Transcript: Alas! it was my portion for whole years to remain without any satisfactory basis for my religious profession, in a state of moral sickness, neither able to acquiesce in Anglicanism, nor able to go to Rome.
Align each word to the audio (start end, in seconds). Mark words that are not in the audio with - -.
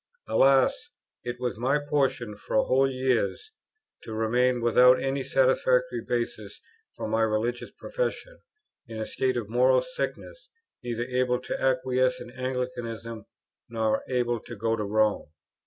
Alas! 0.27 0.89
it 1.23 1.39
was 1.39 1.59
my 1.59 1.77
portion 1.77 2.35
for 2.35 2.63
whole 2.65 2.89
years 2.89 3.51
to 4.01 4.15
remain 4.15 4.59
without 4.59 4.99
any 4.99 5.23
satisfactory 5.23 6.01
basis 6.03 6.59
for 6.95 7.07
my 7.07 7.21
religious 7.21 7.69
profession, 7.69 8.39
in 8.87 8.97
a 8.97 9.05
state 9.05 9.37
of 9.37 9.47
moral 9.47 9.83
sickness, 9.83 10.49
neither 10.83 11.03
able 11.03 11.39
to 11.39 11.61
acquiesce 11.61 12.19
in 12.19 12.31
Anglicanism, 12.31 13.27
nor 13.69 14.03
able 14.09 14.39
to 14.39 14.55
go 14.55 14.75
to 14.75 14.83
Rome. 14.83 15.27